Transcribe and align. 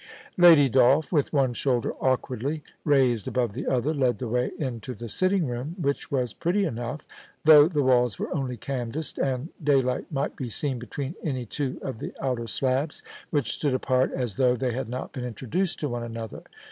Lady 0.35 0.67
Dolph, 0.67 1.11
with 1.11 1.31
one 1.31 1.53
shoulder 1.53 1.93
awkwardly 2.01 2.63
raised 2.83 3.27
above 3.27 3.53
the 3.53 3.67
other, 3.67 3.93
led 3.93 4.17
the 4.17 4.27
way 4.27 4.49
into 4.57 4.95
the 4.95 5.07
sitting 5.07 5.45
room, 5.45 5.75
which 5.79 6.09
was 6.09 6.33
pretty 6.33 6.65
enough, 6.65 7.05
though 7.45 7.67
the 7.67 7.83
walls 7.83 8.17
were 8.17 8.33
only 8.35 8.57
canvased, 8.57 9.19
and 9.19 9.49
daylight 9.63 10.11
might 10.11 10.35
be 10.35 10.49
seen 10.49 10.79
between 10.79 11.13
any 11.23 11.45
two 11.45 11.77
of 11.83 11.99
the 11.99 12.15
outer 12.19 12.47
slabs, 12.47 13.03
which 13.29 13.51
stood 13.51 13.75
apart 13.75 14.11
as 14.11 14.37
though 14.37 14.55
they 14.55 14.71
had 14.73 14.89
not 14.89 15.11
been 15.11 15.23
introduced 15.23 15.79
to 15.79 15.87
one 15.89 16.01
another. 16.01 16.41